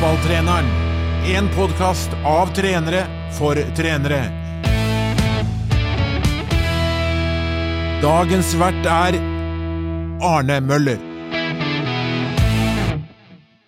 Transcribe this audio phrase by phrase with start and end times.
[0.00, 0.64] Fotballtreneren.
[1.24, 3.02] En podkast av trenere
[3.36, 4.20] for trenere.
[8.00, 9.18] Dagens vert er
[10.24, 11.04] Arne Møller.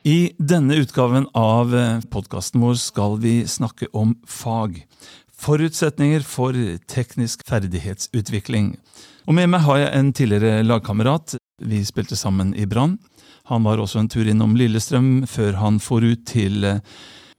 [0.08, 1.76] I denne utgaven av
[2.08, 4.86] podkasten vår skal vi snakke om fag.
[5.36, 6.56] Forutsetninger for
[6.88, 8.78] teknisk ferdighetsutvikling.
[9.28, 11.36] Og Med meg har jeg en tidligere lagkamerat.
[11.60, 12.96] Vi spilte sammen i Brann.
[13.50, 16.82] Han var også en tur innom Lillestrøm før han for ut til eh,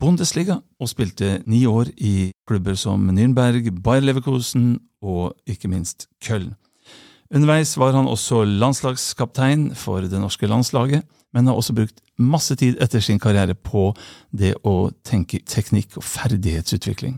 [0.03, 6.55] Bundesliga og spilte ni år i klubber som Nürnberg, Bayer Leverkusen og ikke minst Köln.
[7.33, 11.01] Underveis var han også landslagskaptein for det norske landslaget,
[11.33, 13.87] men har også brukt masse tid etter sin karriere på
[14.29, 17.17] det å tenke teknikk og ferdighetsutvikling.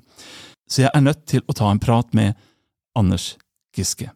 [0.70, 2.38] Så jeg er nødt til å ta en prat med
[2.96, 3.34] Anders
[3.76, 4.14] Giske.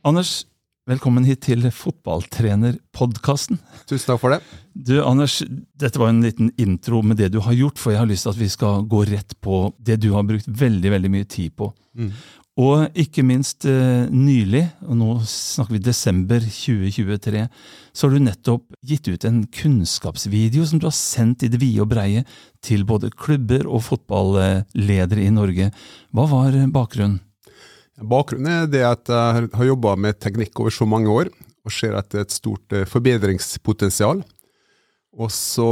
[0.00, 0.46] Anders,
[0.88, 3.58] velkommen hit til Fotballtrenerpodkasten.
[3.84, 4.38] Tusen takk for det.
[4.72, 5.42] Du, Anders,
[5.76, 8.32] dette var en liten intro med det du har gjort, for jeg har lyst til
[8.32, 11.68] at vi skal gå rett på det du har brukt veldig veldig mye tid på.
[12.00, 12.14] Mm.
[12.64, 17.46] Og ikke minst eh, nylig, og nå snakker vi desember 2023,
[17.92, 21.84] så har du nettopp gitt ut en kunnskapsvideo som du har sendt i det vide
[21.84, 22.24] og breie
[22.64, 25.74] til både klubber og fotballedere i Norge.
[26.16, 27.20] Hva var bakgrunnen?
[28.00, 31.30] Bakgrunnen er det at jeg har jobba med teknikk over så mange år,
[31.66, 34.22] og ser at det er et stort eh, forbedringspotensial.
[35.20, 35.70] Og så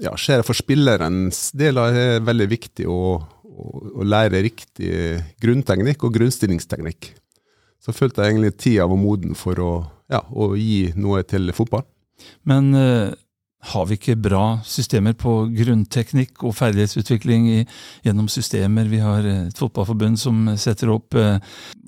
[0.00, 3.64] ja, ser jeg for spillerens del at det er veldig viktig å, å,
[3.96, 4.92] å, lære riktig
[5.42, 7.14] grunnteknikk og grunnstillingsteknikk.
[7.80, 9.72] Så følte jeg egentlig tida var moden for å,
[10.12, 11.88] ja, å gi noe til fotball.
[12.46, 13.10] Men uh
[13.60, 17.58] har vi ikke bra systemer på grunnteknikk og ferdighetsutvikling i,
[18.06, 18.88] gjennom systemer?
[18.88, 21.36] Vi har et fotballforbund som setter opp eh,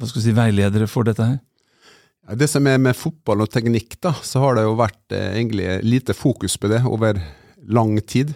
[0.04, 1.40] si, veiledere for dette her.
[2.38, 5.78] Det som er med fotball og teknikk, da, så har det jo vært eh, egentlig
[5.86, 7.18] lite fokus på det over
[7.72, 8.34] lang tid.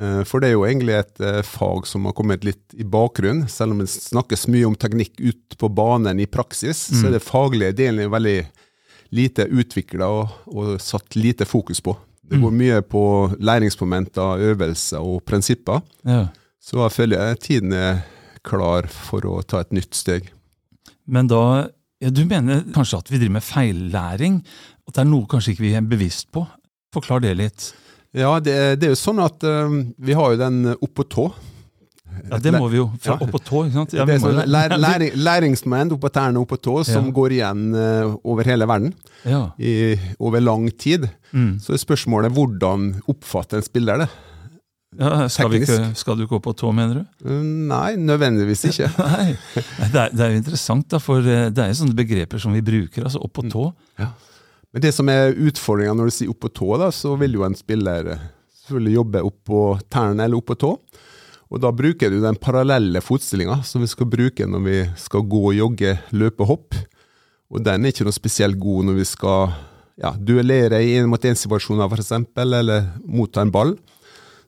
[0.00, 3.48] Eh, for det er jo egentlig et eh, fag som har kommet litt i bakgrunnen.
[3.50, 7.00] Selv om det snakkes mye om teknikk ut på banen i praksis, mm.
[7.00, 8.38] så er det faglige delen veldig
[9.12, 11.98] lite utvikla og, og satt lite fokus på.
[12.22, 12.58] Det går mm.
[12.58, 13.04] mye på
[13.42, 15.82] læringsmomenter, øvelser og prinsipper.
[16.06, 16.28] Ja.
[16.62, 18.04] Så jeg føler tiden er
[18.46, 20.30] klar for å ta et nytt steg.
[21.06, 21.68] Men da
[22.02, 24.40] ja, Du mener kanskje at vi driver med feillæring?
[24.88, 26.42] At det er noe kanskje ikke vi er bevisst på?
[26.94, 27.68] Forklar det litt.
[28.12, 31.28] Ja, det, det er jo sånn at um, vi har jo den opp på tå.
[32.30, 32.88] Ja, Det må vi jo.
[33.02, 33.24] Fra ja.
[33.24, 33.62] opp på tå.
[33.66, 33.94] ikke sant?
[33.96, 37.14] Ja, sånn lær, læring, læringsmoment opp på tærne, opp på tå, som ja.
[37.18, 38.92] går igjen uh, over hele verden
[39.58, 39.72] i,
[40.18, 41.08] over lang tid.
[41.32, 41.56] Mm.
[41.62, 44.10] Så er spørsmålet hvordan oppfatter en spiller det?
[45.00, 47.04] Ja, skal, ikke, skal, du gå på tå, mener du?
[47.24, 48.90] Mm, nei, nødvendigvis ikke.
[49.00, 52.42] Nei, det er, det er, jo interessant, da, for eh, det er jo sånne begreper
[52.42, 53.06] som vi bruker.
[53.06, 53.70] altså Opp på tå.
[54.02, 54.10] Ja.
[54.72, 57.46] Men det som er utfordringa når du sier opp på tå, da, så vil jo
[57.46, 58.12] en spiller
[58.62, 59.62] selvfølgelig jobbe opp på
[59.92, 60.74] tærne eller opp på tå.
[61.52, 65.42] Og da bruker du den parallelle fotstillinga som vi skal bruke når vi skal gå,
[65.58, 66.78] jogge, løpe, hopp.
[67.52, 69.52] Og den er ikke noe spesielt god når vi skal
[70.00, 73.74] ja, duellere i én-mot-én-situasjoner f.eks., eller motta en ball.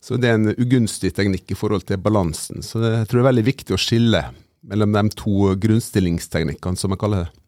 [0.01, 2.65] Så det er en ugunstig teknikk i forhold til balansen.
[2.65, 4.25] Så det, jeg tror det er veldig viktig å skille
[4.65, 7.44] mellom de to grunnstillingsteknikkene, som jeg kaller det.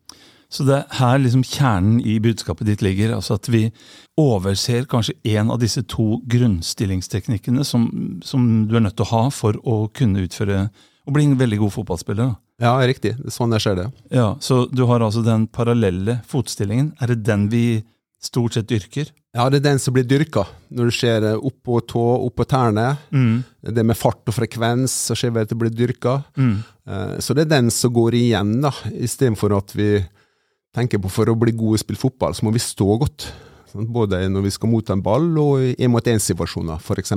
[0.56, 3.12] Så det er her liksom kjernen i budskapet ditt ligger.
[3.18, 3.66] altså At vi
[4.16, 7.90] overser kanskje én av disse to grunnstillingsteknikkene som,
[8.24, 10.68] som, du er nødt til å ha for å kunne utføre
[11.06, 12.32] og bli en veldig god fotballspiller.
[12.62, 13.12] Ja, riktig.
[13.30, 13.90] Sånn jeg ser det.
[14.10, 16.94] Ja, Så du har altså den parallelle fotstillingen.
[16.98, 17.84] Er det den vi
[18.22, 19.12] stort sett dyrker?
[19.36, 20.46] Ja, det er den som blir dyrka.
[20.72, 22.96] Når du ser opp på tå, opp på tærne.
[23.12, 23.44] Mm.
[23.76, 26.22] Det med fart og frekvens, så ser vi at det blir dyrka.
[26.40, 26.56] Mm.
[26.88, 29.90] Eh, så det er den som går igjen, da, istedenfor at vi
[30.76, 33.30] tenker på for å bli gode i å spille fotball, så må vi stå godt.
[33.76, 37.12] Både når vi skal motta en ball og i én-mot-én-situasjoner, f.eks.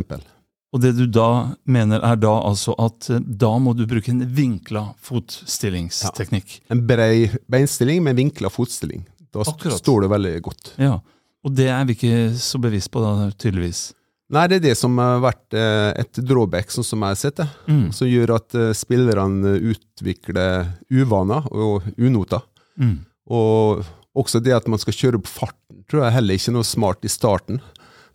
[0.69, 4.21] Og det du da mener, er da altså at eh, da må du bruke en
[4.37, 6.59] vinkla fotstillingsteknikk?
[6.59, 9.07] Ja, en brei beinstilling med vinkla fotstilling.
[9.33, 9.79] Da Akkurat.
[9.79, 10.73] står det veldig godt.
[10.81, 10.99] Ja,
[11.45, 13.93] Og det er vi ikke så bevisst på, da, tydeligvis?
[14.29, 17.39] Nei, det er det som har vært eh, et drawback, sånn som jeg har sett
[17.39, 17.47] det.
[17.65, 17.85] Mm.
[17.95, 22.43] Som gjør at eh, spillerne utvikler uvaner og unoter.
[22.77, 22.97] Mm.
[23.29, 23.83] Og
[24.17, 27.05] også det at man skal kjøre opp farten, tror jeg heller ikke er noe smart
[27.05, 27.61] i starten.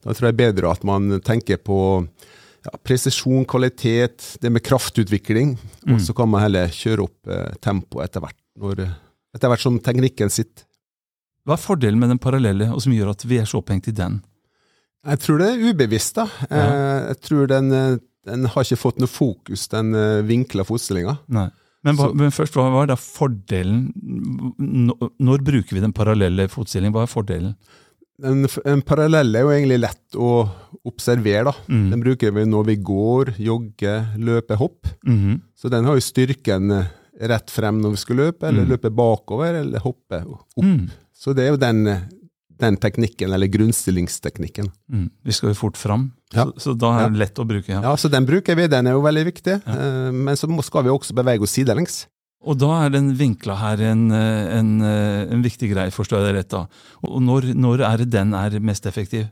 [0.05, 5.57] Da tror jeg bedre at man tenker på ja, presisjon, kvalitet, det med kraftutvikling.
[5.87, 5.97] Mm.
[5.97, 8.87] Og så kan man heller kjøre opp eh, tempoet etter hvert, når,
[9.37, 10.67] etter hvert som teknikken sitter.
[11.45, 13.97] Hva er fordelen med den parallelle, og som gjør at vi er så opphengt i
[13.97, 14.23] den?
[15.05, 16.17] Jeg tror det er ubevisst.
[16.17, 16.25] da.
[16.49, 16.63] Ja.
[16.65, 21.19] Eh, jeg tror den, eh, den, har ikke fått noe fokus, den eh, vinkla fotstillinga.
[21.85, 23.91] Men, hva, men først, hva er da fordelen?
[24.59, 26.95] Når, når bruker vi den parallelle fotstillingen?
[26.97, 27.55] Hva er fordelen?
[28.25, 30.31] En, en parallell er jo egentlig lett å
[30.87, 31.51] observere.
[31.51, 31.55] da.
[31.69, 31.87] Mm.
[31.93, 34.87] Den bruker vi når vi går, jogger, løper, hopp.
[35.05, 35.41] Mhm.
[35.59, 36.93] Så den har jo styrken eh,
[37.31, 38.71] rett frem når vi skal løpe, eller Mm.
[38.75, 40.47] løpe bakover, eller hoppe opp.
[40.63, 40.87] Mm.
[41.15, 42.01] Så det er jo den, eh,
[42.61, 44.69] den teknikken, eller grunnstillingsteknikken.
[44.93, 45.11] Mm.
[45.25, 46.45] Vi skal jo fort fram, Ja.
[46.45, 47.69] så, så da er det lett å bruke.
[47.71, 47.81] Ja.
[47.83, 49.61] Ja, så den bruker vi, den er jo veldig viktig.
[49.67, 49.75] Ja.
[49.75, 52.07] Eh, Men så skal vi også bevege oss sidelengs.
[52.45, 56.51] Og da er den vinkla her en, en, en viktig greie, forstår jeg det rett
[56.53, 56.67] da.
[57.09, 59.31] Og når, når er det den er mest effektiv?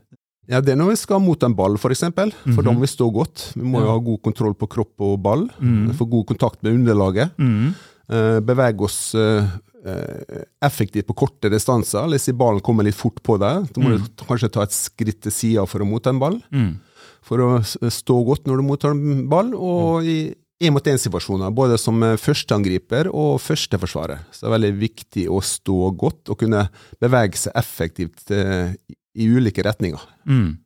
[0.49, 2.75] Ja, Det er når vi skal mot en ball, f.eks., for, eksempel, for da Mhm.
[2.75, 3.53] må vi stå godt.
[3.55, 5.93] Vi må jo ha god kontroll på kropp og ball, Mm.
[5.95, 7.31] få god kontakt med underlaget.
[7.37, 7.75] Mm.
[8.09, 9.45] Eh, bevege oss eh,
[9.85, 12.17] eh, effektivt på korte distanser.
[12.19, 13.67] Si ballen kommer litt fort på deg.
[13.73, 14.03] så må Mm.
[14.17, 16.41] du kanskje ta et skritt til sida for å motta en ball.
[16.51, 16.79] Mm.
[17.23, 21.51] For å stå godt når du mottar en ball, og i én-mot-én-situasjoner.
[21.55, 24.19] Både som førsteangriper og førsteforsvarer.
[24.31, 26.69] Så det er veldig viktig å stå godt og kunne
[27.01, 29.99] bevege seg effektivt i ulike retninger.
[30.27, 30.57] Mm.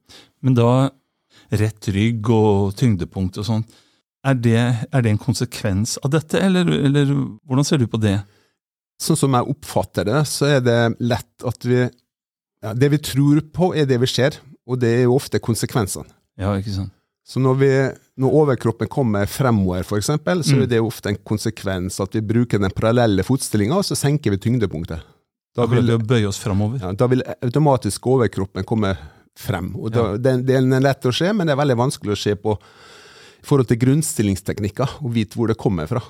[0.41, 0.89] Men da
[1.51, 3.63] rett rygg og tyngdepunkt og sånn,
[4.27, 4.57] er det,
[4.91, 7.11] er det en konsekvens av dette, eller, eller
[7.47, 8.17] hvordan ser du på det?
[9.01, 13.41] Sånn som jeg oppfatter det, så er det lett at vi ja, Det vi tror
[13.53, 16.09] på, er det vi ser, og det er jo ofte konsekvensene.
[16.41, 16.93] Ja, ikke sant?
[17.27, 17.69] Så når, vi,
[18.23, 20.61] når overkroppen kommer fremover, for eksempel, så Mm.
[20.63, 24.39] er det ofte en konsekvens at vi bruker den parallelle fotstillinga, og så senker vi
[24.39, 25.03] tyngdepunktet.
[25.55, 26.79] Da Akkurat vil, det bøye oss fremover?
[26.81, 28.95] ja, da vil automatisk overkroppen komme
[29.37, 29.73] frem.
[29.75, 32.33] Og da, det, det er lett å se, men det er veldig vanskelig å se
[32.39, 32.55] på
[33.41, 36.01] i forhold til grunnstillingsteknikker, og vite hvor det kommer fra.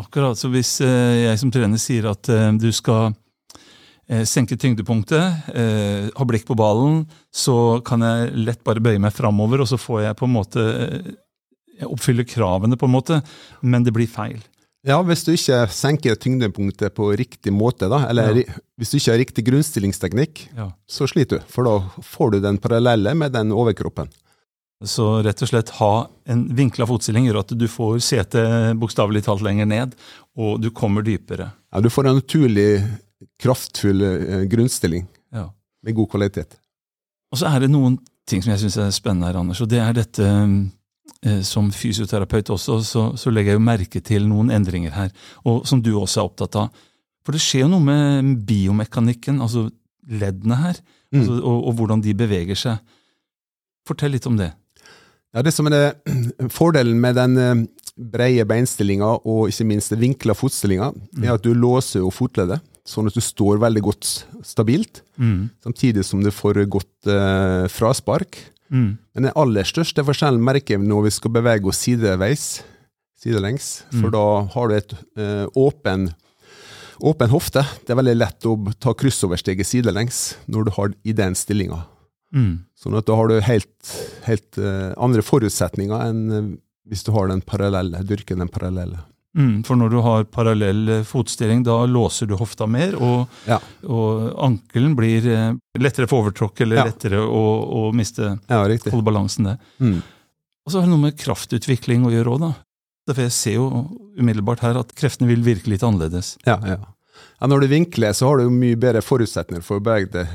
[0.00, 3.10] Akkurat, så hvis eh, jeg som trener sier at eh, du skal
[4.08, 5.50] eh, senke tyngdepunktet,
[6.16, 10.06] ha blikk på ballen, så kan jeg lett bare bøye meg framover, og så får
[10.06, 10.64] jeg på en måte
[11.82, 13.16] Jeg oppfyller kravene, på en måte,
[13.64, 14.40] men det blir feil.
[14.86, 18.54] Ja, hvis du ikke senker tyngdepunktet på riktig måte, da, eller Ja.
[18.78, 20.70] hvis du ikke har riktig grunnstillingsteknikk, Ja.
[20.88, 24.08] så sliter du, for da får du den parallelle med den overkroppen.
[24.84, 25.90] Så rett og slett ha
[26.32, 29.94] en vinkla fotstilling gjør at du får setet bokstavelig talt lenger ned,
[30.36, 31.50] og du kommer dypere.
[31.72, 32.82] Ja, du får en naturlig,
[33.42, 35.48] kraftfull eh, grunnstilling Ja.
[35.84, 36.56] med god kvalitet.
[37.32, 39.78] Og så er det noen ting som jeg syns er spennende her, Anders, og det
[39.82, 40.26] er dette
[41.22, 45.10] eh, Som fysioterapeut også, så, så legger jeg jo merke til noen endringer her,
[45.46, 46.72] og som du også er opptatt av.
[47.22, 49.68] For det skjer jo noe med biomekanikken, altså
[50.08, 50.82] leddene her,
[51.12, 51.20] Mm.
[51.20, 52.78] altså, og, og hvordan de beveger seg.
[53.84, 54.46] Fortell litt om det.
[55.32, 56.16] Ja, det som er det,
[56.58, 57.68] Fordelen med den brede
[58.02, 60.86] breie beinstillinga og ikke minst vinkla fotstillinga,
[61.20, 64.08] er at du låser jo fotleddet, sånn at du står veldig godt
[64.48, 65.50] stabilt, Mm.
[65.62, 68.38] samtidig som du får godt eh, fraspark.
[68.72, 68.96] Mm.
[69.14, 72.62] Men den aller største forskjellen merker vi når vi skal bevege oss sideveis,
[73.22, 74.12] sidelengs, for Mm.
[74.16, 74.24] da
[74.56, 76.08] har du et eh, åpen,
[77.02, 77.62] åpen hofte.
[77.84, 81.84] Det er veldig lett å ta kryssoversteget sidelengs når du har i den stillinga.
[82.34, 82.52] Mm.
[82.78, 83.94] Sånn at da har du helt,
[84.26, 86.52] helt uh, andre forutsetninger enn uh,
[86.88, 89.04] hvis du har den parallelle, dyrker den parallelle.
[89.38, 93.56] Mm, for når du har parallell eh, fotstilling, da låser du hofta mer, og, Ja.
[93.88, 96.84] og ankelen blir eh, lettere for overtråkk, eller Ja.
[96.90, 99.58] lettere å, å miste Ja, holde balansen der.
[99.80, 100.02] Mm.
[100.66, 102.52] Og så har det noe med kraftutvikling å gjøre òg, da.
[103.14, 103.70] For jeg ser jo
[104.18, 106.36] umiddelbart her at kreftene vil virke litt annerledes.
[106.46, 106.76] Ja, ja.
[107.40, 110.28] ja, når du vinkler, så har du mye bedre forutsetninger for å bevege deg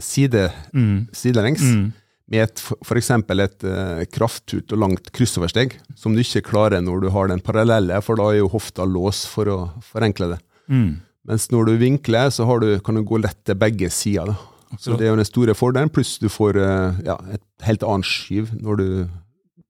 [0.00, 1.08] side, Mm.
[1.12, 1.62] sidelengs.
[1.62, 1.92] Mm.
[2.28, 7.00] med et, for eksempel et uh, krafttut og langt kryssoversteg, som du ikke klarer når
[7.00, 10.38] du har den parallelle, for da er jo hofta lås for å forenkle det.
[10.68, 11.00] Mm.
[11.24, 14.34] Mens når du vinkler, så har du, kan du gå lett til begge sider.
[14.76, 18.04] Så det er jo den store fordelen, pluss du får uh, ja, et helt annet
[18.04, 18.88] skyv når du,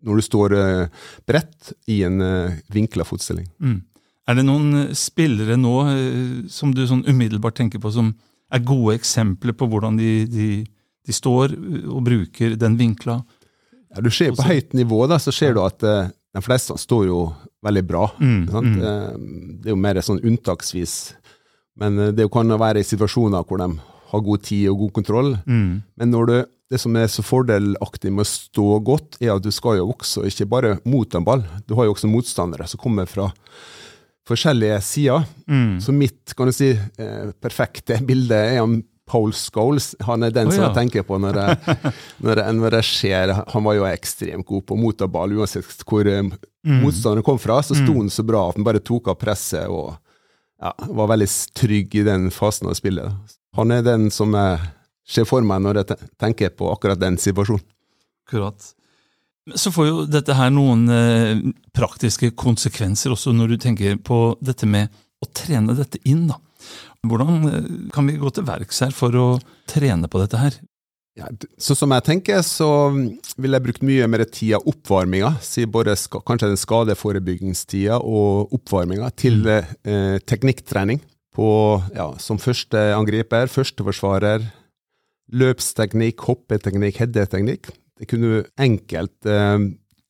[0.03, 3.47] når du står uh, bredt i en uh, vinkla fotstilling.
[3.63, 3.85] Mm.
[4.27, 5.77] Er det noen spillere nå
[6.51, 8.11] som du sånn umiddelbart tenker på som
[8.53, 10.49] er gode eksempler på hvordan de, de,
[11.07, 11.53] de står
[11.89, 13.19] og bruker den vinkla?
[13.95, 16.77] Ja, du ser på Også- høyt nivå, da, så ser du at uh, de fleste
[16.79, 17.21] står jo
[17.65, 18.05] veldig bra.
[18.21, 18.67] Mm, Sant?
[18.69, 18.83] mm.
[18.85, 19.15] Eh,
[19.63, 20.93] Det er jo mer sånn unntaksvis.
[21.81, 23.69] Men eh, det kan være i situasjoner hvor de
[24.13, 25.33] har god tid og god kontroll.
[25.49, 25.83] Mm.
[25.99, 26.35] Men du,
[26.71, 30.23] det som er så fordelaktig med å stå godt, er at du skal jo også
[30.29, 31.43] ikke bare mot en ball.
[31.67, 33.31] Du har jo også motstandere som kommer fra
[34.29, 35.25] forskjellige sider.
[35.49, 35.79] Mm.
[35.83, 39.95] Så mitt kan du si, eh, perfekte bilde er han Paul Scholes.
[40.05, 40.69] Han er den Å, som ja.
[40.69, 41.77] jeg tenker på når jeg,
[42.27, 45.85] når, jeg, når jeg ser Han var jo ekstremt god på å motta ball, uansett
[45.89, 46.23] hvor eh,
[46.69, 46.83] Mm.
[46.83, 47.63] motstanderen kom fra.
[47.65, 49.95] Så sto han så bra at han bare tok av presset og
[50.61, 53.15] ja, var veldig trygg i den fasen av spillet.
[53.57, 54.59] Han er den som jeg
[55.09, 57.63] ser for meg når jeg tenker på akkurat den situasjonen.
[58.27, 58.67] Akkurat.
[59.57, 61.41] Så får jo dette her noen eh,
[61.77, 66.27] praktiske konsekvenser også når du tenker på dette med å trene dette inn.
[66.31, 66.39] da.
[67.07, 69.29] Hvordan eh, kan vi gå til verks her for å
[69.71, 70.59] trene på dette her?
[71.19, 71.27] Ja,
[71.59, 75.33] så som jeg tenker, så ville jeg brukt mye mer tid av oppvarminga,
[75.67, 81.03] både kanskje den skadeforebyggingstida og oppvarminga, til eh, teknikktrening.
[81.35, 81.49] På,
[81.95, 84.47] ja, som første angriper, førsteforsvarer,
[85.39, 87.71] løpsteknikk, hoppeteknikk, headeteknikk.
[87.99, 89.59] Det kunne du enkelt eh,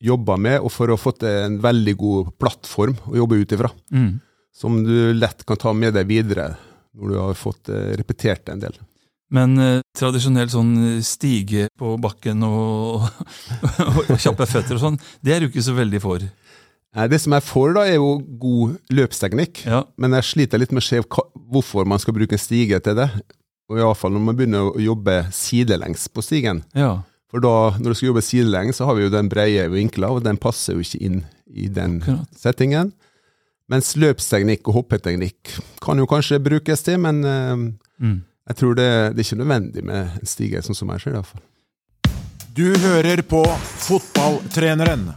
[0.05, 3.71] jobba med, og for å få til en veldig god plattform å jobbe ut ifra.
[3.95, 4.19] Mm.
[4.55, 6.53] Som du lett kan ta med deg videre
[6.99, 8.79] når du har fått eh, repetert det en del.
[9.35, 13.09] Men eh, tradisjonell sånn stige på bakken og,
[14.09, 16.29] og, kjappe føtter og sånn, det er du ikke så veldig for.
[16.99, 19.61] Det som jeg får, da, er jo god løpsteknikk.
[19.69, 19.83] Ja.
[20.01, 23.07] Men jeg sliter litt med å se hvorfor man skal bruke en stige til det.
[23.69, 26.65] Og Iallfall når man begynner å jobbe sidelengs på stigen.
[26.75, 27.03] Ja.
[27.29, 30.23] For da, når du skal jobbe sidelengs, så har vi jo den breie vinkla, og
[30.25, 31.19] den passer jo ikke inn
[31.53, 32.31] i den Akkurat.
[32.41, 32.93] settingen.
[33.69, 37.69] Mens løpsteknikk og hoppeteknikk kan jo kanskje brukes til, men uh,
[38.01, 38.21] Mm.
[38.49, 41.19] jeg tror det, det er ikke nødvendig med en stige, sånn som jeg ser det.
[41.19, 41.43] i hvert fall.
[42.55, 43.43] Du hører på
[43.85, 45.09] Fotballtreneren.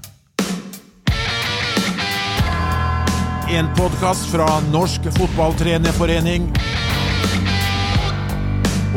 [3.52, 6.50] En podkast fra Norsk Fotballtrenerforening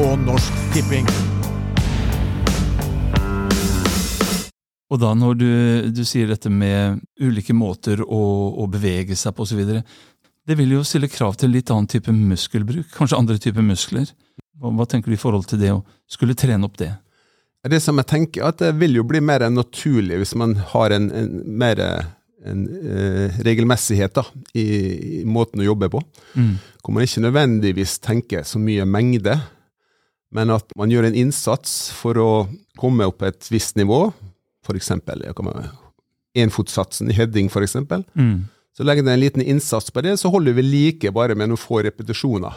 [0.00, 1.06] og Norsk Tipping.
[4.94, 5.50] Og da når du,
[5.90, 8.24] du sier dette med ulike måter å,
[8.62, 9.64] å bevege seg på osv.,
[10.44, 14.10] det vil jo stille krav til litt annen type muskelbruk, kanskje andre typer muskler.
[14.60, 16.92] Hva, hva tenker du i forhold til det å skulle trene opp det?
[17.64, 21.08] Det som jeg tenker, at det vil jo bli mer naturlig hvis man har en,
[21.16, 24.66] en mer en, eh, regelmessighet da, i,
[25.22, 26.02] i måten å jobbe på.
[26.36, 26.52] Mm.
[26.84, 29.38] Hvor man ikke nødvendigvis tenker så mye mengde,
[30.34, 32.30] men at man gjør en innsats for å
[32.76, 34.08] komme opp på et visst nivå.
[34.64, 35.23] For eksempel
[36.35, 38.04] enfotsatsen i heading, eksempel.
[38.18, 38.44] Mm.
[38.76, 41.61] Så legger det en liten innsats på det, så holder vi like bare med noen
[41.61, 42.54] få repetisjoner.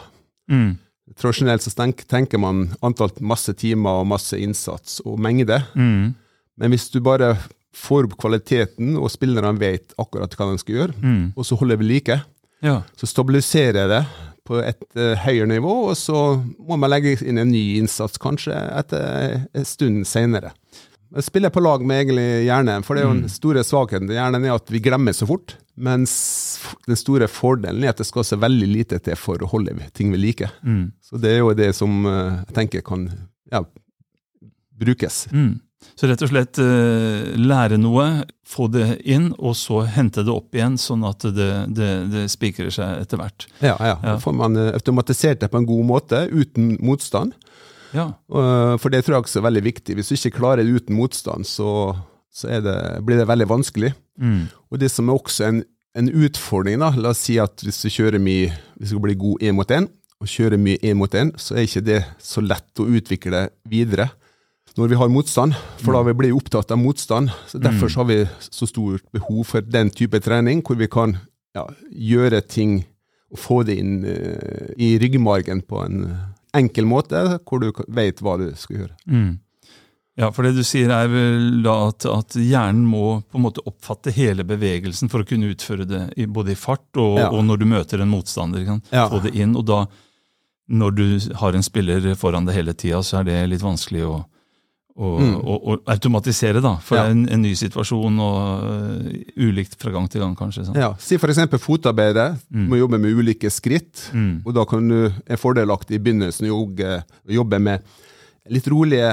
[0.50, 0.72] Mm.
[1.18, 1.70] Tradisjonelt så
[2.10, 5.60] tenker man antall masse timer og masse innsats og mengde.
[5.78, 6.14] Mm.
[6.58, 7.36] Men hvis du bare
[7.78, 11.32] får opp kvaliteten, og spillerne vet akkurat hva de skal gjøre, Mm.
[11.36, 12.20] og så holder vi like,
[12.62, 12.82] Ja.
[12.96, 14.06] så stabiliserer jeg det
[14.44, 18.52] på et uh, høyere nivå, og så må man legge inn en ny innsats kanskje
[18.78, 20.50] etter en stund senere.
[21.16, 24.18] Jeg spiller på lag med egentlig hjernen, for det er jo den store svakheten til
[24.18, 26.12] hjernen er at vi glemmer så fort, mens
[26.84, 30.12] den store fordelen er at det skal så veldig lite til for å holde ting
[30.12, 30.50] ved like.
[30.60, 30.90] Mm.
[31.00, 33.08] Så det er jo det som eh, jeg tenker kan
[33.48, 33.62] ja,
[34.76, 35.24] brukes.
[35.32, 35.56] Mm.
[35.98, 38.06] Så rett og slett eh, lære noe,
[38.46, 42.70] få det inn, og så hente det opp igjen, sånn at det, det, det spikrer
[42.74, 43.48] seg etter hvert.
[43.62, 43.94] Ja, ja.
[43.94, 44.12] Ja.
[44.12, 47.34] Da får man eh, automatisert det på en god måte, uten motstand.
[47.96, 48.10] Ja.
[48.30, 49.96] Uh, For det tror jeg også er veldig viktig.
[49.98, 51.94] Hvis du ikke klarer det uten motstand, så,
[52.30, 53.92] så er det, blir det veldig vanskelig.
[54.20, 54.48] Mm.
[54.70, 55.62] Og det som er også en,
[55.98, 59.18] en utfordring, da, la oss si at hvis du kjører mye, hvis du skal bli
[59.20, 62.42] god én mot én, og kjører mye én mot én, så er ikke det så
[62.42, 64.10] lett å utvikle videre
[64.78, 67.32] når vi har motstand, for da vi blir vi opptatt av motstand.
[67.50, 71.16] så Derfor så har vi så stort behov for den type trening, hvor vi kan
[71.56, 72.84] ja, gjøre ting
[73.32, 76.04] og få det inn uh, i ryggmargen på en
[76.56, 78.96] enkel måte, hvor du vet hva du skal gjøre.
[79.10, 79.38] Mm.
[80.18, 83.62] Ja, for det du sier er vel da at, at hjernen må på en måte
[83.70, 87.28] oppfatte hele bevegelsen for å kunne utføre det i, både i fart og, Ja.
[87.30, 88.64] og når du møter en motstander.
[88.66, 89.06] Kan Ja.
[89.08, 89.84] Få det inn, og da,
[90.68, 94.24] når du har en spiller foran deg hele tida, så er det litt vanskelig å,
[94.98, 95.34] Mm.
[95.46, 96.72] å, å automatisere, da.
[96.82, 97.04] For Ja.
[97.12, 99.12] en, en ny situasjon, og uh,
[99.46, 100.64] ulikt fra gang til gang, kanskje.
[100.66, 100.76] Sant?
[100.76, 101.60] Ja, si for eksempel
[102.50, 102.64] Mm.
[102.64, 104.08] Du må jobbe med ulike skritt.
[104.12, 104.42] Mm.
[104.44, 107.82] Og da kan du er fordelaktig i begynnelsen jogge- jobbe med
[108.50, 109.12] litt rolige,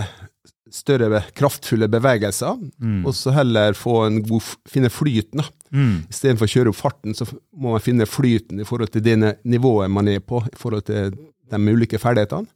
[0.75, 2.58] større, kraftfulle bevegelser.
[3.06, 5.39] Og så heller få en god, finne flyten.
[5.44, 5.46] da.
[5.72, 5.94] Mm.
[6.10, 9.92] Istedenfor å kjøre opp farten, så må man finne flyten i forhold til det nivået
[9.92, 11.12] man er på, i forhold til
[11.51, 12.48] de ulike ferdighetene.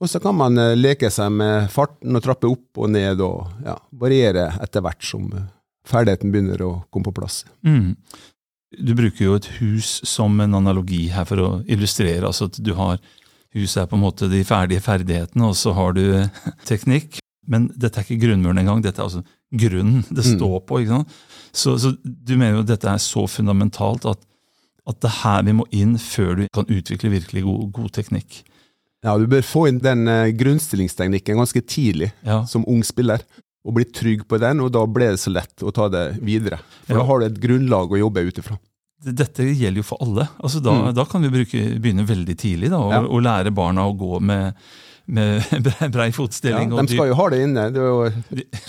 [0.00, 3.50] Og så kan man eh, leke seg med farten og trappe opp og ned og
[3.66, 5.48] ja, variere etter hvert som eh,
[5.90, 7.42] ferdigheten begynner å komme på plass.
[7.66, 7.94] Mm.
[8.80, 12.24] Du bruker jo et hus som en analogi her for å illustrere.
[12.28, 13.00] altså at du har
[13.50, 16.04] Huset er på en måte de ferdige ferdighetene, og så har du
[16.70, 17.16] teknikk.
[17.50, 18.78] Men dette er ikke grunnmuren engang.
[18.84, 20.36] Dette er altså grunnen det Mm.
[20.36, 20.78] står på.
[20.78, 21.16] ikke sant?
[21.50, 24.22] Så, så du mener jo at dette er så fundamentalt at,
[24.86, 28.44] at det er her vi må inn før du kan utvikle virkelig god, god teknikk.
[29.02, 32.42] Ja, du bør få inn den eh, grunnstillingsteknikken ganske tidlig Ja.
[32.44, 33.22] som ung spiller,
[33.64, 36.58] og bli trygg på den, og da blir det så lett å ta det videre.
[36.86, 36.98] For Ja.
[37.00, 38.58] da har du et grunnlag å jobbe ut ifra.
[39.02, 40.28] Dette gjelder jo for alle.
[40.42, 40.94] Altså da, Mm.
[40.94, 43.00] da kan vi bruke, begynne veldig tidlig da, og, Ja.
[43.00, 44.54] og lære barna å gå med,
[45.12, 45.44] med
[45.94, 46.72] brei, fotstilling.
[46.72, 47.68] Ja, de skal jo ha det inne.
[47.74, 47.86] Det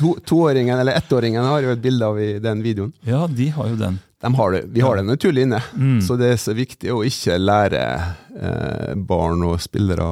[0.01, 2.93] jo, to, eller ettåringen, har jo et bilde av i den videoen.
[3.07, 3.99] Ja, de har jo den.
[4.21, 5.61] De har det, vi har det naturlig inne.
[5.73, 5.99] Mm.
[6.05, 7.83] Så det er så viktig å ikke lære
[8.37, 10.09] eh, barn og spillere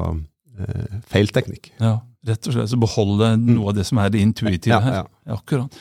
[0.58, 1.72] eh, feilteknikk.
[1.78, 2.72] Ja, rett og slett.
[2.72, 5.02] Så beholde noe av det som er det intuitive Ja, her.
[5.02, 5.04] ja.
[5.30, 5.78] Ja, akkurat.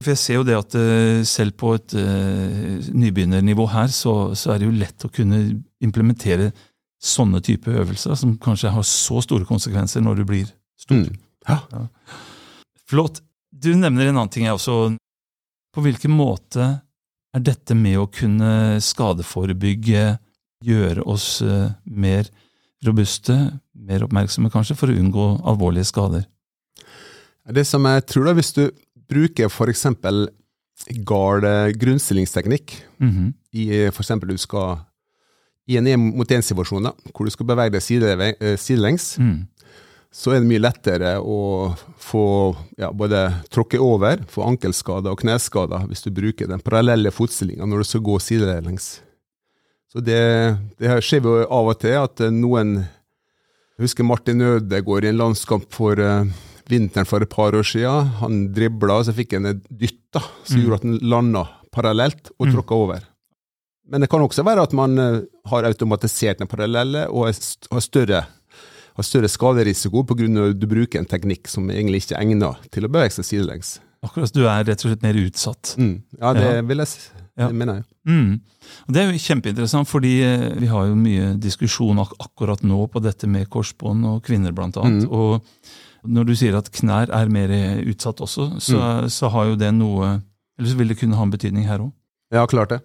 [0.00, 4.54] For jeg ser jo det at eh, selv på et uh, nybegynnernivå her, så, så
[4.54, 5.42] er det jo lett å kunne
[5.84, 6.48] implementere
[7.00, 11.00] sånne type øvelser, som kanskje har så store konsekvenser når du blir stor.
[11.06, 11.16] Mm.
[11.48, 11.86] Ja.
[12.90, 13.22] Flott.
[13.50, 14.96] Du nevner en annen ting jeg også.
[15.74, 16.80] På hvilken måte
[17.34, 20.18] er dette med å kunne skadeforebygge,
[20.66, 22.28] gjøre oss eh, mer
[22.84, 23.36] robuste,
[23.76, 26.26] mer oppmerksomme kanskje, for å unngå alvorlige skader?
[27.50, 28.64] Det som jeg tror da, hvis du
[29.10, 30.28] bruker for eksempel
[31.06, 31.72] gard eh,
[33.00, 33.32] Mhm.
[33.52, 34.12] i f.eks.
[34.26, 34.78] du skal
[35.68, 39.46] i en én-mot-én-situasjon, hvor du skal bevege deg eh, sidelengs, Mm.
[40.12, 45.86] så er det mye lettere å få ja, både tråkke over, få ankelskader og kneskader
[45.86, 49.00] hvis du bruker den parallelle fotstillinga når du skal gå sidelengs.
[49.92, 52.86] Så det, det skjer jo av og til at eh, noen
[53.80, 56.24] Jeg husker Martin Ødegaard i en landskamp for eh,
[56.68, 58.10] vinteren for et par år siden.
[58.20, 60.64] Han dribla, så fikk han et dytt da, som Mm.
[60.66, 62.52] gjorde at han landa parallelt og Mm.
[62.54, 63.00] tråkka over.
[63.90, 65.20] Men det kan også være at man eh,
[65.50, 68.24] har automatisert den parallelle og har større,
[68.96, 70.28] har større skaderisiko pga.
[70.50, 73.78] at du bruker en teknikk som egentlig ikke er egnet til å bevege seg sidelengs.
[74.06, 75.74] Akkurat, du er rett og slett mer utsatt.
[75.76, 76.02] Mm.
[76.20, 76.62] Ja, det Ja.
[76.62, 77.00] vil jeg si.
[77.38, 77.46] Ja.
[77.48, 77.84] det mener jeg.
[78.06, 78.40] Mm.
[78.88, 83.00] Det er jo kjempeinteressant, fordi eh, vi har jo mye diskusjon ak akkurat nå på
[83.02, 85.04] dette med korsbånd og kvinner, blant annet.
[85.04, 85.12] Mm.
[85.12, 85.42] Og
[86.08, 87.50] når du sier at knær er mer
[87.84, 90.20] utsatt også, så, så har jo det noe
[90.58, 91.92] Eller så vil det kunne ha en betydning her òg.
[92.32, 92.80] Ja, klart det.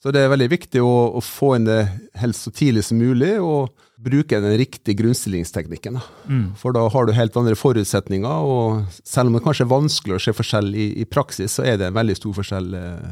[0.00, 1.82] Så det er veldig viktig å, å få inn det
[2.16, 3.68] helst så tidlig som mulig, og
[4.00, 5.98] bruke den riktige grunnstillingsteknikken.
[6.24, 6.46] Mm.
[6.56, 10.22] For da har du helt andre forutsetninger, og selv om det kanskje er vanskelig å
[10.24, 13.10] se forskjell i, i praksis, så er det en veldig stor forskjell eh,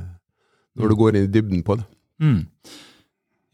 [0.81, 1.85] når du går inn i dybden på det.
[2.25, 2.41] Mm.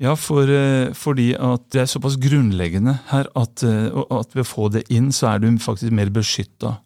[0.05, 4.49] Ja, for, eh, fordi at det er såpass grunnleggende her at, eh, at ved å
[4.49, 6.77] få det inn, så er du faktisk mer beskytta.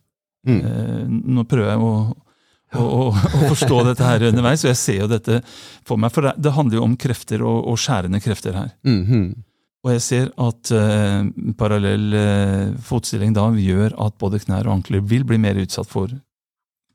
[0.48, 0.58] Mm.
[0.64, 1.92] Eh, nå prøver jeg å,
[2.76, 3.10] å,
[3.48, 5.40] forstå dette her underveis, og jeg ser jo dette
[5.88, 6.12] for meg.
[6.12, 8.72] For det, det handler jo om krefter og, og skjærende krefter her.
[8.86, 9.28] Mhm.
[9.86, 15.04] Og jeg ser at uh, parallell uh, fotstilling da gjør at både knær og ankler
[15.06, 16.10] vil bli mer utsatt for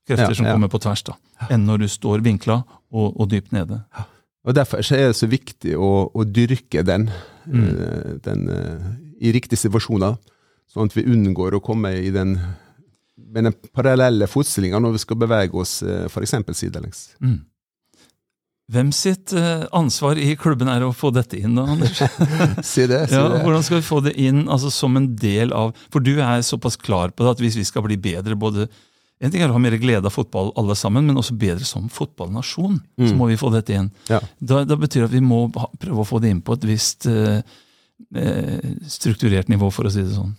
[0.04, 0.52] krefter Ja, som ja.
[0.52, 1.16] kommer på tvers, da,
[1.48, 2.58] enn når du står vinkla
[2.92, 3.80] og, og dypt nede.
[4.44, 7.10] Og Derfor så er det så viktig å, å dyrke den,
[7.44, 7.64] Mm.
[7.64, 8.84] eh, den uh,
[9.20, 10.14] i riktige situasjoner,
[10.72, 12.38] sånn at vi unngår å komme i den
[13.18, 16.34] med den parallelle fotstillinga når vi skal bevege oss eh, f.eks.
[16.58, 17.04] sidelengs.
[17.22, 17.42] Mm.
[18.74, 22.00] Hvem sitt eh, ansvar i klubben er å få dette inn, da, Anders?
[22.72, 23.02] Si det.
[23.12, 23.42] Si Ja, det.
[23.44, 26.78] hvordan skal vi få det inn altså som en del av For du er såpass
[26.80, 28.70] klar på det at hvis vi skal bli bedre både
[29.24, 31.86] En ting er å ha mer glede av fotball alle sammen, men også bedre som
[31.92, 33.20] fotballnasjon, så Mm.
[33.20, 33.92] må vi få dette inn.
[34.10, 34.18] Ja.
[34.42, 37.06] Da, da betyr det at vi må prøve å få det inn på et visst
[37.08, 37.40] eh,
[38.20, 40.34] eh, strukturert nivå, for å si det sånn.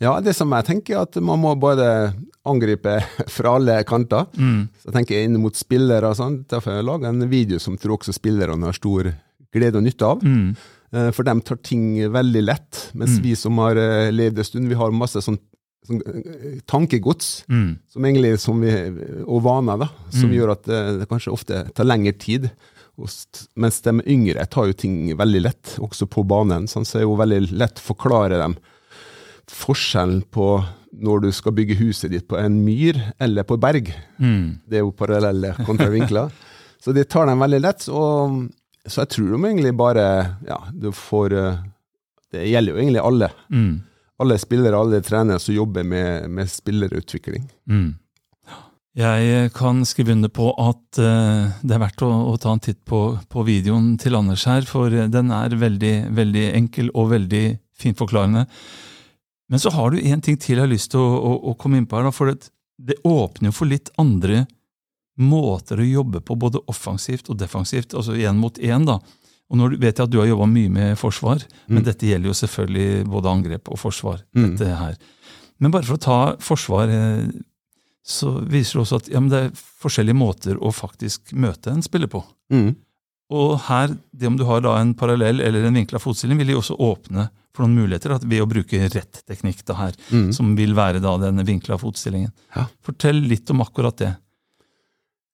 [0.00, 2.14] Ja, det som jeg tenker, er at man må både
[2.46, 3.00] angripe
[3.36, 4.26] fra alle kanter.
[4.36, 4.68] Mm.
[4.80, 6.44] Så jeg tenker inn mot spillere og sånn.
[6.48, 9.12] Derfor har jeg en video som tror også spillerne har stor
[9.52, 10.22] glede og nytte av.
[10.22, 10.54] Mm.
[10.92, 13.22] Eh, For de tar ting veldig lett, mens Mm.
[13.22, 15.38] vi som har eh, levd en stund, vi har masse sånn,
[15.86, 17.78] sånn eh, tankegods Mm.
[17.88, 18.70] som egentlig, som vi,
[19.26, 20.36] og vaner, da, som Mm.
[20.36, 20.62] gjør at
[21.00, 22.50] det kanskje ofte tar lengre tid.
[23.56, 26.64] Mens de yngre tar jo ting veldig lett, også på banen.
[26.66, 28.56] Sånn, så er det jo veldig lett å forklare dem
[29.52, 30.48] forskjellen på
[30.96, 33.90] når du skal bygge huset ditt på en myr eller på berg.
[34.18, 34.62] Mm.
[34.64, 36.32] Det er jo parallelle kontravinkler.
[36.82, 37.88] så det tar dem veldig lett.
[37.92, 38.46] Og,
[38.86, 40.06] så jeg tror de egentlig bare
[40.46, 41.62] Ja, du får eh,
[42.32, 43.30] Det gjelder jo egentlig alle.
[43.50, 43.74] Mm.
[44.22, 47.50] Alle spillere, alle trenere som jobber med, med spillerutvikling.
[47.68, 47.94] Mm.
[48.96, 52.78] Jeg kan skrive under på at uh, det er verdt å, å ta en titt
[52.88, 57.44] på, på videoen til Anders her, for eh, den er veldig, veldig enkel og veldig
[57.76, 58.46] fint forklarende.
[59.48, 61.78] Men så har du en ting til jeg har lyst til å, å, å komme
[61.78, 64.46] inn på her, for det, det åpner jo for litt andre
[65.16, 68.84] måter å jobbe på, både offensivt og defensivt, altså én mot én.
[68.84, 68.98] da.
[69.48, 71.84] Og nå vet jeg at du har jobba mye med forsvar, men Mm.
[71.86, 74.24] dette gjelder jo selvfølgelig både angrep og forsvar.
[74.36, 74.56] Mm.
[74.56, 74.96] dette her.
[75.60, 77.28] Men bare for å ta forsvar, eh,
[78.04, 79.50] så viser det også at ja, men det er
[79.82, 82.24] forskjellige måter å faktisk møte en spiller på.
[82.52, 82.74] Mm.
[83.30, 86.54] Og her, det om du har da en parallell eller en vinkla fotstilling, vil de
[86.60, 90.32] også åpne for noen muligheter ved å bruke rett teknikk da her, Mm.
[90.32, 92.30] som vil være da den vinkla fotstillingen.
[92.54, 92.66] Ja.
[92.84, 94.12] Fortell litt om akkurat det.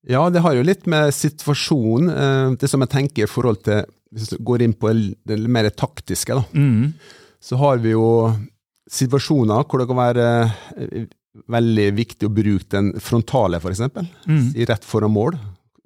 [0.08, 3.84] Ja, det har jo litt med situasjonen eh, Det som jeg tenker i forhold til
[4.12, 4.90] Hvis du går inn på
[5.24, 6.94] det mer taktiske, da, Mm.
[7.40, 8.34] så har vi jo
[8.90, 10.26] situasjoner hvor det kan være
[10.76, 11.06] eh,
[11.48, 13.80] veldig viktig å bruke den frontale, f.eks.
[14.26, 14.54] Mm.
[14.56, 15.38] I rett foran mål.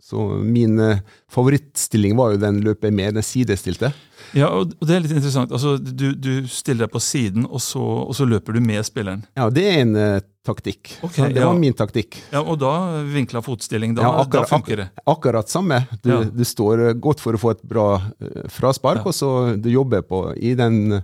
[0.03, 1.01] Så min eh,
[1.33, 3.91] favorittstilling var jo den løpet med, den sidestilte.
[4.37, 5.53] Ja, og det er litt interessant.
[5.55, 9.25] Altså, du, du stiller deg på siden, og så, og så løper du med spilleren.
[9.39, 10.93] Ja, det er en uh, taktikk.
[11.07, 11.49] Okay, det ja.
[11.49, 12.21] var min taktikk.
[12.35, 13.97] Ja, Og da vinkla fotstilling.
[13.99, 14.89] Da, Ja, da funker det.
[15.07, 15.83] Akkurat samme.
[16.03, 16.23] Du, Ja.
[16.25, 20.29] du står godt for å få et bra uh, fraspark, og så du jobber på
[20.37, 21.01] i den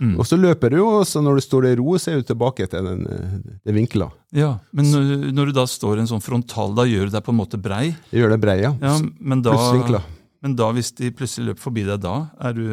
[0.00, 0.14] Mm.
[0.16, 2.64] Og så løper du, jo, og når du står i ro, så er du tilbake
[2.72, 3.34] til den, eh,
[3.68, 4.08] den vinkla.
[4.32, 7.26] Ja, Men når, når du da står i en sånn frontal, da gjør du deg
[7.26, 7.90] på en måte brei.
[8.10, 8.72] Jeg gjør det brei, ja.
[8.80, 10.00] Ja, men da, Pluss vinkla.
[10.40, 12.64] men da, hvis de plutselig løper forbi deg da, er du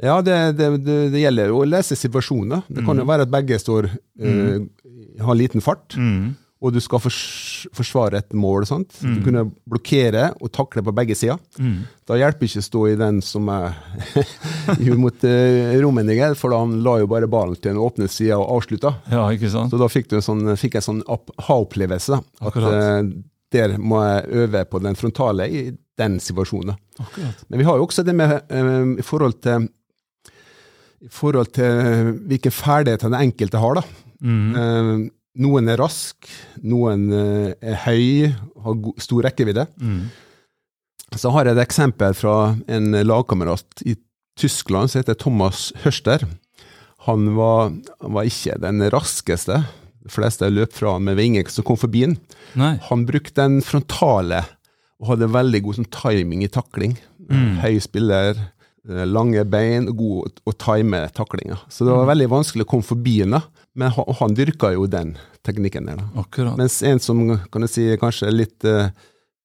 [0.00, 2.62] Ja, det, det, det, det gjelder å lese situasjoner.
[2.72, 3.88] Det kan jo være at begge står
[4.20, 4.60] eh,
[5.20, 6.30] har liten fart, mm.
[6.60, 7.18] Og du skal fors
[7.76, 8.66] forsvare et mål.
[8.68, 8.92] Sant?
[9.00, 9.14] Mm.
[9.16, 11.40] Du kunne blokkere og takle på begge sider.
[11.56, 11.86] Mm.
[12.08, 13.78] Da hjelper ikke å stå i den som er
[15.00, 18.92] mot uh, for da han la jo bare ballen til den åpne sida og avslutta.
[19.12, 19.72] Ja, ikke sant?
[19.72, 22.18] Så da fikk, du en sånn, fikk jeg en sånn opp- ha-opplevelse.
[22.44, 22.98] At eh,
[23.56, 25.62] der må jeg øve på den frontale i
[26.00, 26.76] den situasjonen.
[27.00, 27.40] Akkurat.
[27.48, 29.70] Men vi har jo også det med uh, i forhold til
[31.00, 33.80] i forhold til hvilke ferdigheter den enkelte har.
[33.80, 33.86] da.
[34.20, 35.08] Mm.
[35.38, 36.26] Noen er rask,
[36.66, 38.32] noen eh, er høy,
[38.64, 39.66] har stor rekkevidde.
[39.78, 40.08] Mm.
[41.16, 42.34] Så har jeg et eksempel fra
[42.70, 43.94] en lagkamerat i
[44.38, 46.24] Tyskland som heter Thomas Hørster.
[47.06, 47.70] Han var,
[48.02, 49.62] var ikke den raskeste.
[50.00, 52.16] De fleste løp fra han med vinger som kom forbi han.
[52.58, 52.74] Nei.
[52.90, 54.42] Han brukte den frontale
[55.00, 56.98] og hadde veldig god sånn, timing i takling.
[57.30, 57.58] Mm.
[57.62, 58.36] Høy spiller,
[58.88, 61.56] eh, lange bein og god å- å time taklinga.
[61.70, 62.10] Så det var Mm.
[62.12, 63.42] veldig vanskelig å komme forbi han, da.
[63.76, 65.96] Men han, han dyrka jo den teknikken der.
[65.96, 66.08] da.
[66.20, 66.56] Akkurat.
[66.58, 67.20] Mens en som
[67.52, 68.88] kan du si, kanskje er litt uh,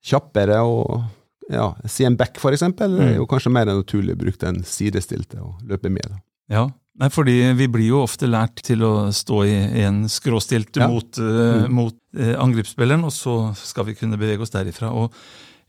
[0.06, 1.04] kjappere, og
[1.52, 3.16] ja, si en back for eksempel, er Mm.
[3.20, 6.10] jo kanskje mer naturlig å bruke den sidestilte og løpe med.
[6.10, 6.18] Da.
[6.50, 6.66] Ja,
[6.98, 10.88] Nei, fordi vi blir jo ofte lært til å stå i, i en skråstilt Ja.
[10.88, 11.72] mot, uh, Mm.
[11.76, 14.94] mot uh, angrepsspilleren, og så skal vi kunne bevege oss derifra.
[14.94, 15.12] og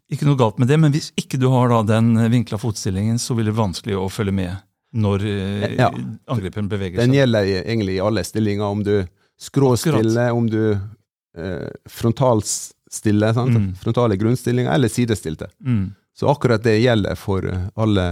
[0.09, 3.35] Ikke noe galt med det, men hvis ikke du har da den vinkla fotstillingen, så
[3.35, 4.57] blir det vanskelig å følge med
[4.97, 5.91] når eh, Ja.
[6.33, 8.95] angreperen beveger Den gjelder egentlig i alle stillinger, om du
[9.39, 13.51] skråstiller, om du eh, frontalstiller, sant?
[13.57, 13.75] Mm.
[13.81, 15.49] frontale grunnstillinger, eller sidestilte.
[15.65, 15.91] Mm.
[16.17, 18.07] Så akkurat det gjelder for eh, alle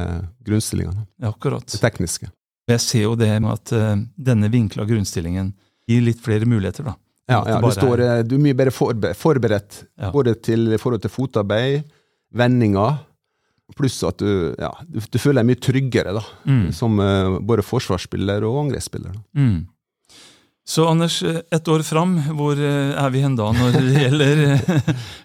[0.45, 1.67] grunnstillingene, Ja, akkurat.
[1.73, 2.29] det tekniske.
[2.69, 5.51] Jeg ser jo det med at uh, denne vinkla grunnstillingen
[5.89, 6.95] gir litt flere muligheter, da.
[7.29, 10.11] Ja, ja, du, står, du er mye bedre forbe forberedt, Ja.
[10.13, 11.85] både til i forhold til fotarbeid,
[12.33, 12.99] vendinger,
[13.77, 16.67] pluss at du, ja, du, du føler deg mye tryggere da, Mm.
[16.77, 19.15] som uh, både forsvarsspiller og angrepsspiller.
[19.37, 19.67] Mm.
[20.67, 21.23] Så Anders,
[21.53, 24.39] ett år fram, hvor eh, er vi hen da når det gjelder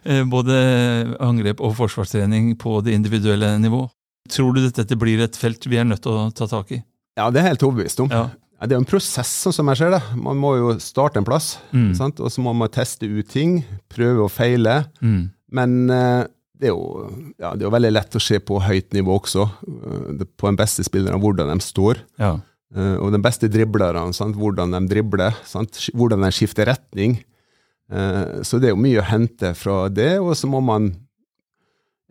[0.03, 0.57] eh, både
[1.23, 3.85] angrep og forsvarstrening på det individuelle nivå?
[4.29, 6.81] Tror du dette blir et felt vi er nødt til å ta tak i?
[7.17, 8.11] Ja, det er jeg helt overbevist om.
[8.11, 8.25] Ja.
[8.59, 10.01] Det er jo en prosess, sånn som jeg ser det.
[10.19, 11.93] Man må jo starte en plass, Mm.
[11.95, 12.19] sant?
[12.19, 14.81] og så må man teste ut ting, prøve og feile.
[14.99, 15.21] Mm.
[15.55, 16.25] Men eh,
[16.59, 17.07] det er, jo,
[17.39, 20.59] ja, det er jo veldig lett å se på høyt nivå også, eh, på den
[20.59, 22.01] beste spilleren, hvordan de står.
[22.19, 22.33] Ja.
[22.75, 24.35] Eh, og de beste driblerne, sant?
[24.37, 25.79] hvordan de dribler, sant?
[25.95, 27.21] Hvordan de skifter retning.
[27.89, 30.91] Eh, så det er jo mye å hente fra det, og så må man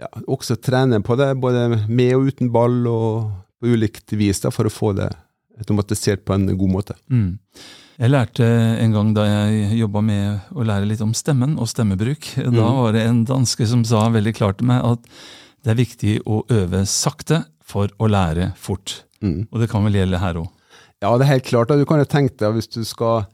[0.00, 4.54] ja, også trene på det, både med og uten ball, og på ulikt vis, da,
[4.54, 5.10] for å få det
[5.58, 6.96] automatisert på en god måte.
[7.10, 7.36] Mm.
[7.98, 8.46] Jeg lærte
[8.78, 12.28] en gang da jeg jobba med å lære litt om stemmen og stemmebruk.
[12.38, 12.76] Da Mm.
[12.78, 15.00] var det en danske som sa veldig klart til meg at
[15.64, 19.02] det er viktig å øve sakte for å lære fort.
[19.20, 19.48] Mm.
[19.50, 20.48] Og det kan vel gjelde her òg.
[21.02, 21.68] Ja, det er helt klart.
[21.68, 23.26] Du kan jo tenke deg, hvis du skal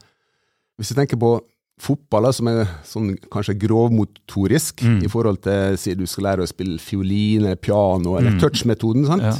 [0.77, 1.39] Hvis du tenker på
[1.79, 5.03] fotball, som er sånn kanskje grovmotorisk, Mm.
[5.05, 8.39] i forhold til si du skal lære å spille fiolin eller piano, eller Mm.
[8.41, 9.21] touch-metoden, sant?
[9.21, 9.31] Ja.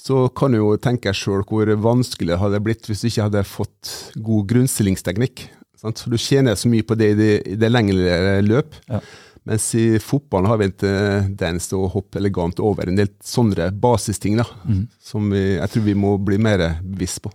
[0.00, 3.42] Så kan du jo tenke sjøl hvor vanskelig det hadde blitt hvis du ikke hadde
[3.44, 3.90] fått
[4.24, 5.42] god grunnstillingsteknikk.
[5.80, 6.02] Sant?
[6.08, 8.78] Du tjener så mye på det i det, i det lengre løp.
[8.88, 9.00] Ja.
[9.48, 13.70] Mens i fotballen har vi en tendens til å hoppe elegant over en del sånne
[13.80, 14.82] basisting da, Mm.
[15.00, 17.32] som vi, jeg tror vi må bli mer bevisst på.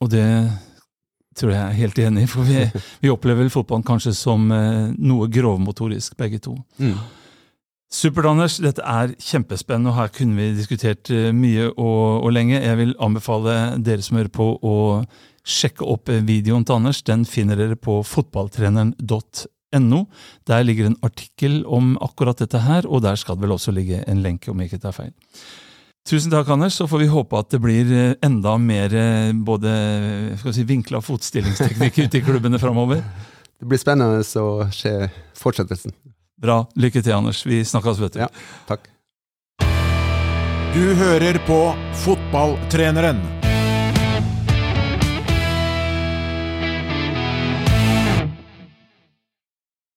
[0.00, 0.26] Og det
[1.38, 2.62] tror jeg er helt enig i, for vi,
[3.02, 6.54] vi opplever fotballen kanskje som eh, noe grovmotorisk, begge to.
[7.88, 8.58] Supert, Anders.
[8.60, 12.58] Dette er kjempespennende, og her kunne vi diskutert eh, mye og, og lenge.
[12.60, 14.74] Jeg vil anbefale dere som hører på å
[15.48, 17.00] sjekke opp eh, videoen til Anders.
[17.06, 20.00] Den finner dere på fotballtreneren.no.
[20.50, 24.02] Der ligger en artikkel om akkurat dette her, og der skal det vel også ligge
[24.04, 25.14] en lenke, om jeg ikke tar feil.
[26.08, 26.76] Tusen takk, Anders.
[26.76, 28.92] Så får vi håpe at det blir eh, enda mer
[29.48, 29.72] både
[30.44, 33.00] si, vinkla fotstillingsteknikk ute i klubbene framover.
[33.56, 34.92] Det blir spennende å se
[35.40, 35.96] fortsettelsen.
[36.38, 36.62] Bra.
[36.78, 37.42] Lykke til, Anders.
[37.46, 38.22] Vi snakkes, vet du.
[38.26, 38.28] Ja,
[38.68, 38.86] takk.
[40.74, 41.58] Du hører på
[42.04, 43.37] Fotballtreneren.